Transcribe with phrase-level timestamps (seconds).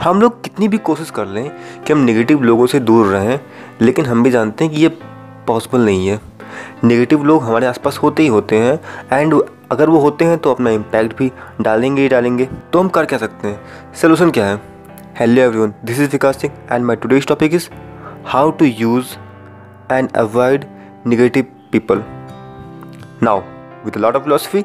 [0.00, 1.50] हम लोग कितनी भी कोशिश कर लें
[1.84, 3.38] कि हम नेगेटिव लोगों से दूर रहें,
[3.82, 4.88] लेकिन हम भी जानते हैं कि ये
[5.46, 6.20] पॉसिबल नहीं है।
[6.84, 8.78] नेगेटिव लोग हमारे आसपास होते ही होते हैं
[9.12, 9.34] एंड
[9.72, 13.18] अगर वो होते हैं तो अपना इम्पैक्ट भी डालेंगे ही डालेंगे। तो हम कर क्या
[13.18, 13.60] सकते हैं?
[14.00, 14.60] सोल्यूशन क्या है?
[15.18, 17.68] Hello everyone this is Vikas Singh and my today's topic is
[18.26, 19.16] how to use
[19.92, 20.64] and avoid
[21.06, 22.02] negative people
[23.22, 23.40] now
[23.84, 24.64] with lot of philosophy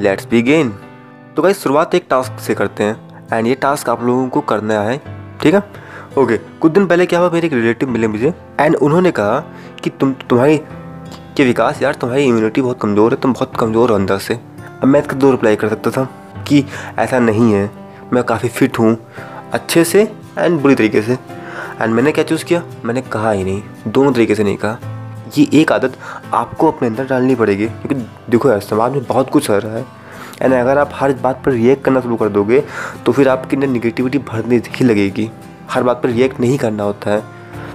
[0.00, 0.70] let's begin
[1.36, 4.80] तो भाई शुरुआत एक टास्क से करते हैं। एंड ये टास्क आप लोगों को करना
[4.80, 4.98] है,
[5.42, 5.62] ठीक है?
[6.18, 9.38] ओके कुछ दिन पहले क्या हुआ, मेरे एक रिलेटिव मिले मुझे एंड उन्होंने कहा
[9.82, 10.60] कि तुम, तुम्हारी
[11.36, 14.84] कि विकास यार, तुम्हारी इम्यूनिटी बहुत कमज़ोर है, तुम बहुत कमज़ोर हो अंदर से। अब
[14.84, 16.04] मैं इसका दो रिप्लाई कर सकता था
[16.48, 16.64] कि
[16.98, 17.70] ऐसा नहीं है,
[18.12, 18.96] मैं काफ़ी फिट हूँ,
[19.52, 20.02] अच्छे से
[20.38, 21.18] एंड बुरी तरीके से।
[21.80, 22.62] एंड मैंने क्या चूज़ किया?
[22.84, 24.78] मैंने कहा ही नहीं, दोनों तरीके से नहीं कहा।
[25.36, 25.96] ये एक आदत
[26.34, 29.84] आपको अपने अंदर डालनी पड़ेगी, क्योंकि देखो यार, समाज में बहुत कुछ हो रहा है।
[30.42, 32.62] एंड अगर आप हर बात पर रिएक्ट करना शुरू कर दोगे
[33.06, 35.30] तो फिर आपके अंदर निगेटिविटी भरने ही लगेगी।
[35.70, 37.20] हर बात पर रिएक्ट नहीं करना होता है।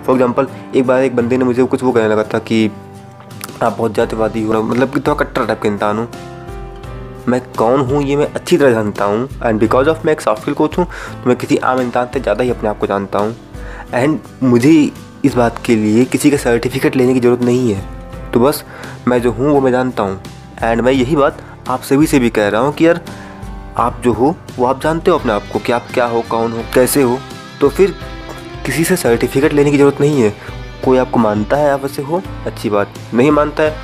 [0.06, 2.70] फॉर एग्ज़ाम्पल एक बार एक बंदे ने मुझे कुछ वो कहने लगा था कि,
[3.64, 6.08] आप बहुत जातिवादी हो मतलब कि थोड़ा कट्टर टाइप का इंसान हूँ।
[7.28, 10.42] मैं कौन हूँ ये मैं अच्छी तरह जानता हूँ। एंड बिकॉज़ ऑफ़ मैं एक सॉफ्ट
[10.42, 13.20] स्किल कोच हूँ तो मैं किसी आम इंसान से ज़्यादा ही अपने आप को जानता
[13.20, 13.36] हूँ।
[13.94, 14.72] एंड मुझे
[15.26, 18.64] इस बात के लिए किसी का सर्टिफिकेट लेने की ज़रूरत नहीं है। तो बस
[19.08, 20.20] मैं जो हूँ वो मैं जानता हूँ।
[20.64, 23.02] एंड मैं यही बात आप सभी से भी कह रहा हूँ कि यार,
[23.78, 26.52] आप जो हो, वो आप जानते हो अपने आप को कि आप क्या हो, कौन
[26.52, 27.20] हो, कैसे हो।
[27.62, 27.96] तो फिर
[28.66, 30.34] किसी से सर्टिफिकेट लेने की ज़रूरत नहीं है।
[30.86, 33.76] कोई आपको मानता है आप वैसे हो, अच्छी बात। नहीं मानता है,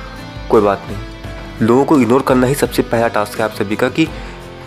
[0.50, 3.88] कोई बात नहीं। लोगों को इग्नोर करना ही सबसे पहला टास्क है आप सभी का
[3.88, 4.06] कि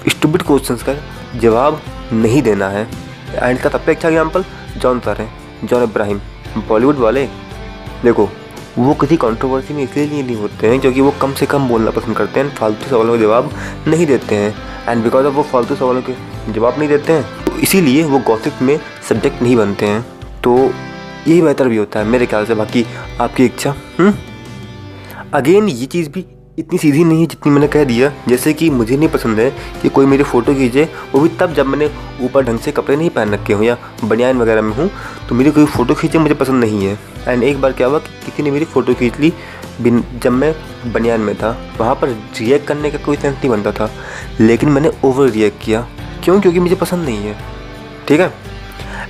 [0.10, 0.96] स्टूबिड क्वेश्चन का
[1.40, 1.82] जवाब
[2.14, 2.88] नहीं देना है।
[3.34, 4.46] एंड का सबसे अच्छा एग्ज़ाम्पल
[4.78, 6.20] जॉन सर हैं जॉन इब्राहिम
[6.68, 7.26] बॉलीवुड वाले,
[8.04, 8.30] देखो
[8.78, 12.18] वो किसी कंट्रोवर्सी में इसलिए नहीं होते हैं, क्योंकि वो कम से कम बोलना पसंद
[12.18, 13.50] करते हैं, फालतू सवालों के जवाब
[13.88, 14.54] नहीं देते हैं।
[14.90, 16.14] एंड बिकॉज़ ऑफ़ वो फालतू सवालों के
[16.54, 20.02] जवाब नहीं देते हैं तो इसीलिए वो गॉसिप में सब्जेक्ट नहीं बनते हैं।
[20.44, 20.58] तो
[21.28, 22.86] यही बेहतर भी होता है मेरे ख्याल से। बाकी
[23.22, 23.76] आपकी इच्छा
[25.34, 25.70] अगेन हम्म?
[25.70, 26.26] ये चीज़ भी
[26.62, 29.50] इतनी सीधी नहीं है जितनी मैंने कह दिया जैसे कि मुझे नहीं पसंद है
[29.82, 30.84] कि कोई मेरी फ़ोटो खींचे,
[31.14, 31.90] वो भी तब जब मैंने
[32.22, 34.90] ऊपर ढंग से कपड़े नहीं पहन रखे हूँ या बनियान वगैरह में हूँ
[35.30, 38.26] तो मेरी कोई फ़ोटो खींचे मुझे पसंद नहीं है। एंड एक बार क्या हुआ कि
[38.26, 39.34] किसी ने मेरी फ़ोटो खींच ली
[39.82, 40.54] बिन, जब मैं
[40.94, 43.90] बनियान में था, वहाँ पर रिएक्ट करने का कोई सेंस नहीं बनता था,
[44.40, 45.88] लेकिन मैंने ओवर रिएक्ट किया।
[46.24, 46.40] क्यों?
[46.42, 47.38] क्योंकि मुझे पसंद नहीं है।
[48.08, 48.34] ठीक है?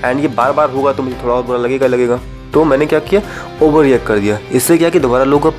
[0.06, 2.20] एंड ये बार बार होगा तो मुझे थोड़ा और बुरा लगेगा लगेगा।
[2.54, 3.22] तो मैंने क्या किया?
[3.62, 5.54] ओवर रिएक्ट कर दिया। इससे क्या कि दोबारा लोग अब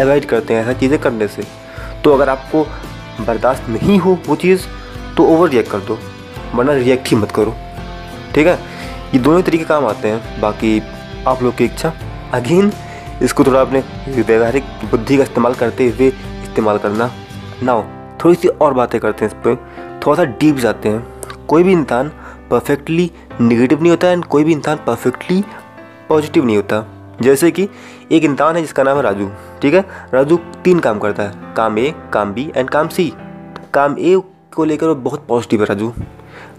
[0.00, 1.44] अवॉइड करते हैं ऐसा चीज़ें करने से।
[2.04, 2.62] तो अगर आपको
[3.20, 4.66] बर्दाश्त नहीं हो वो चीज़
[5.16, 5.98] तो ओवर रिएक्ट कर दो।
[6.54, 7.54] वरना रिएक्ट ही मत करो।
[8.34, 8.58] ठीक है?
[9.14, 10.80] ये दोनों तरीके काम आते हैं। बाकी
[11.26, 11.92] आप लोग की इच्छा।
[12.34, 12.72] अगेन
[13.22, 17.10] इसको थोड़ा अपने व्यवहारिक बुद्धि का इस्तेमाल करते हुए इस्तेमाल करना।
[17.62, 17.82] नाउ
[18.24, 21.72] थोड़ी सी और बातें करते हैं इस पर थोड़ा सा डीप जाते हैं। कोई भी
[21.72, 22.08] इंसान
[22.50, 25.42] परफेक्टली निगेटिव नहीं होता है एंड कोई भी इंसान परफेक्टली
[26.08, 26.84] पॉजिटिव नहीं होता।
[27.22, 27.68] जैसे कि
[28.12, 29.28] एक इंसान है जिसका नाम है राजू,
[29.62, 29.84] ठीक है?
[30.14, 33.12] राजू तीन काम करता है, काम ए, काम बी एंड काम सी।
[33.74, 34.20] काम ए
[34.54, 35.92] को लेकर वो बहुत पॉजिटिव है राजू।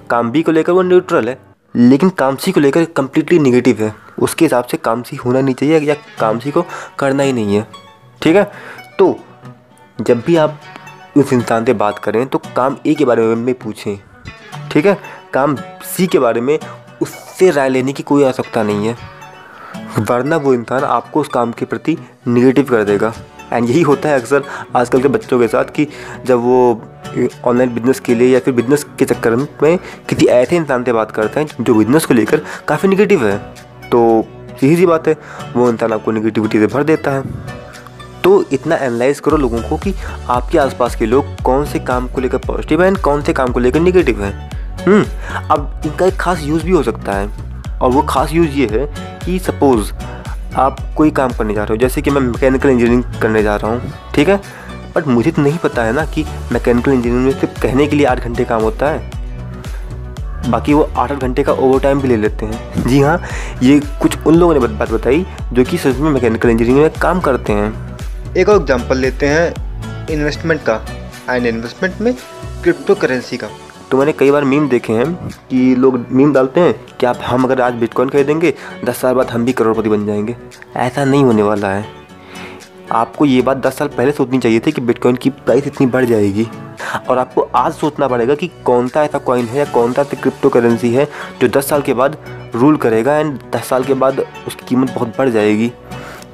[0.10, 1.38] काम बी को लेकर वो न्यूट्रल है,
[1.76, 5.56] लेकिन काम सी को लेकर कम्प्लीटली निगेटिव है। उसके हिसाब से काम सी होना नहीं
[5.56, 6.66] चाहिए या काम सी को
[7.00, 7.68] करना ही नहीं है,
[8.22, 8.44] ठीक है?
[9.00, 9.16] तो
[10.00, 10.60] जब भी आप
[11.18, 13.98] उस इंसान से बात करें तो काम ए के बारे में पूछें,
[14.72, 14.98] ठीक है?
[15.34, 15.56] काम
[15.86, 16.58] सी के बारे में
[17.02, 18.96] उससे राय लेने की कोई आवश्यकता नहीं है।
[20.00, 21.98] वरना वो इंसान आपको उस काम के प्रति
[22.28, 23.14] निगेटिव कर देगा।
[23.54, 24.44] एंड यही होता है अक्सर
[24.76, 25.88] आजकल के बच्चों के साथ कि
[26.26, 26.82] जब वो
[27.46, 29.78] ऑनलाइन बिज़नेस के लिए या फिर बिज़नेस के चक्कर में
[30.10, 33.38] किसी ऐसे इंसान से बात करते हैं जो बिज़नेस को लेकर काफ़ी निगेटिव है।
[33.92, 34.26] तो
[34.64, 35.16] यही सी बात है
[35.56, 37.24] वो इंसान आपको निगेटिविटी से भर देता है।
[38.24, 39.94] तो इतना एनालाइज करो लोगों को कि
[40.30, 43.60] आपके आसपास के लोग कौन से काम को लेकर पॉजिटिव हैं कौन से काम को
[43.60, 44.34] लेकर निगेटिव हैं।
[44.86, 45.04] हम्म,
[45.52, 47.47] अब इनका एक खास यूज़ भी हो सकता है।
[47.82, 48.86] और वो खास यूज़ ये है
[49.26, 49.92] कि सपोज़
[50.56, 53.72] आप कोई काम करने जा रहे हो, जैसे कि मैं मैकेनिकल इंजीनियरिंग करने जा रहा
[53.72, 54.42] हूँ, ठीक है?
[54.96, 58.06] बट मुझे तो नहीं पता है ना कि मैकेनिकल इंजीनियरिंग में सिर्फ़ कहने के लिए
[58.06, 59.16] आठ घंटे काम होता है।
[60.50, 63.20] बाकी वो आठ आठ घंटे का ओवर टाइम भी ले लेते हैं। जी हाँ
[63.64, 67.20] ये कुछ उन लोगों ने बात बताई जो कि सच में मैकेनिकल इंजीनियरिंग में काम
[67.22, 70.82] करते हैं। एक और एग्जांपल लेते हैं इन्वेस्टमेंट का
[71.30, 72.14] एंड इन्वेस्टमेंट में
[72.64, 73.48] क्रिप्टो करेंसी का।
[73.92, 77.44] तो मैंने कई बार मीम देखे हैं कि लोग मीम डालते हैं कि आप, हम
[77.44, 78.54] अगर आज बिटकॉइन खरीदेंगे,
[78.86, 80.36] दस साल बाद हम भी करोड़पति बन जाएँगे।
[80.76, 81.86] ऐसा नहीं होने वाला है।
[82.92, 86.06] आपको ये बात दस साल पहले सोचनी चाहिए थी कि बिटकॉइन की प्राइस इतनी बढ़
[86.06, 86.48] जाएगी।
[87.10, 90.50] और आपको आज सोचना पड़ेगा कि कौन सा ऐसा कॉइन है या कौन सा क्रिप्टो
[90.50, 91.08] करेंसी है
[91.42, 92.18] जो दस साल के बाद
[92.56, 95.72] रूल करेगा एंड दस साल के बाद उसकी कीमत बहुत बढ़ जाएगी।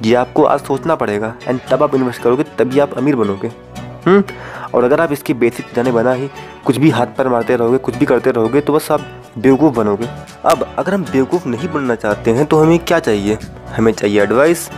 [0.02, 3.63] ये आपको आज सोचना पड़ेगा। एंड तब आप इन्वेस्ट करोगे, तभी आप अमीर बनोगे।
[4.06, 6.28] और अगर आप इसकी बेसिक जाने बना ही
[6.66, 9.06] कुछ भी हाथ पर मारते रहोगे, कुछ भी करते रहोगे तो बस आप
[9.38, 10.08] बेवकूफ़ बनोगे।
[10.44, 13.38] अब अगर हम बेवकूफ़ नहीं बनना चाहते हैं तो हमें क्या चाहिए?
[13.76, 14.68] हमें चाहिए एडवाइस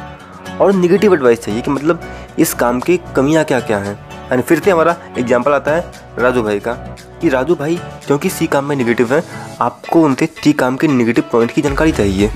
[0.61, 2.01] और निगेटिव एडवाइस चाहिए कि मतलब
[2.39, 3.99] इस काम की कमियाँ क्या क्या हैं।
[4.33, 6.73] एंड फिर से हमारा एग्ज़ाम्पल आता है राजू भाई का,
[7.21, 7.77] कि राजू भाई,
[8.07, 9.23] क्योंकि सी काम में निगेटिव है,
[9.61, 12.31] आपको उनसे टी काम के निगेटिव पॉइंट की जानकारी चाहिए।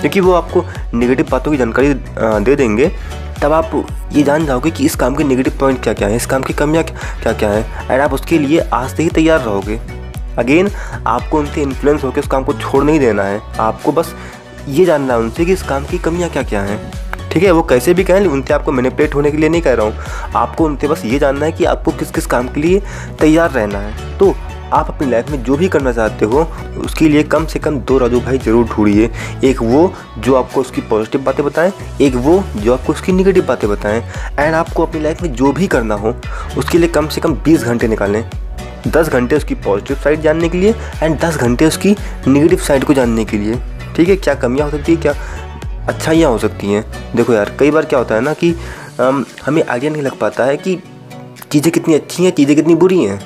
[0.00, 0.64] क्योंकि वो आपको
[0.94, 1.94] निगेटिव बातों की जानकारी
[2.44, 2.90] दे देंगे
[3.42, 6.26] तब आप ये जान जाओगे कि इस काम के नेगेटिव पॉइंट क्या क्या है, इस
[6.26, 9.80] काम की कमियाँ क्या क्या हैं एंड आप उसके लिए आज से ही तैयार रहोगे।
[10.38, 10.70] अगेन
[11.06, 14.14] आपको उनसे इन्फ्लुएंस होकर उस काम को छोड़ नहीं देना है। आपको बस
[14.68, 16.78] ये जानना है उनसे कि इस काम की कमियाँ क्या क्या हैं।
[17.30, 19.86] ठीक है, वो कैसे भी कहें, उनसे आपको मैनिपुलेट होने के लिए नहीं कह रहा
[19.86, 22.82] हूँ। आपको उनसे बस ये जानना है कि आपको किस किस काम के लिए
[23.20, 24.34] तैयार रहना है। तो
[24.74, 26.42] आप अपनी लाइफ में जो भी करना चाहते हो,
[26.78, 29.10] उसके लिए कम से कम दो राजू भाई ज़रूर ढूंढिए।
[29.44, 33.68] एक वो जो आपको उसकी पॉजिटिव बातें बताएँ, एक वो जो आपको उसकी निगेटिव बातें
[33.70, 34.02] बताएँ।
[34.38, 36.14] एंड आपको अपनी लाइफ में जो भी करना हो,
[36.58, 38.22] उसके लिए कम से कम बीस घंटे निकालें।
[38.88, 41.96] दस घंटे उसकी पॉजिटिव साइड जानने के लिए एंड दस घंटे उसकी
[42.28, 43.60] निगेटिव साइड को जानने के लिए।
[43.96, 45.14] ठीक है, क्या कमियाँ हो सकती है, क्या
[45.88, 46.84] अच्छाइयाँ हो सकती हैं?
[47.16, 48.54] देखो यार, कई बार क्या होता है ना कि
[49.44, 50.78] हमें आइडिया नहीं लग पाता है कि
[51.52, 53.20] चीज़ें कितनी अच्छी हैं, चीज़ें कितनी बुरी हैं।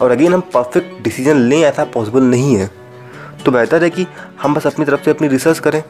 [0.00, 2.70] और अगेन हम परफेक्ट डिसीज़न लें ऐसा पॉसिबल नहीं है।
[3.44, 4.06] तो बेहतर है कि
[4.42, 5.82] हम बस अपनी तरफ़ से अपनी रिसर्च करें,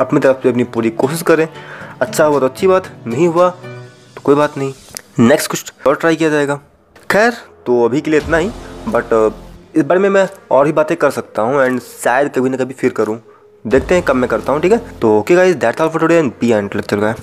[0.00, 1.46] अपनी तरफ़ से अपनी पूरी कोशिश करें।
[2.00, 4.72] अच्छा हुआ तो अच्छी बात, नहीं हुआ तो कोई बात नहीं।
[5.20, 6.60] नेक्स्ट कुछ और ट्राई किया जाएगा।
[7.10, 7.32] खैर
[7.66, 8.50] तो अभी के लिए इतना ही
[8.88, 9.32] बट
[9.74, 12.74] इस बारे में मैं और ही बातें कर सकता हूँ एंड शायद कभी ना कभी
[12.74, 13.18] फिर करूँ।
[13.64, 14.78] देखते हैं कब मैं करता हूँ, ठीक है?
[15.00, 17.08] तो okay guys that's all for today and B and lecture का